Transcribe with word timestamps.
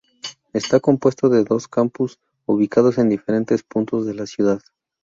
Está 0.51 0.79
compuesto 0.79 1.29
de 1.29 1.43
dos 1.43 1.67
campus, 1.67 2.17
ubicados 2.47 2.97
en 2.97 3.07
diferentes 3.07 3.61
puntos 3.61 4.07
de 4.07 4.15
la 4.15 4.25
ciudad. 4.25 4.59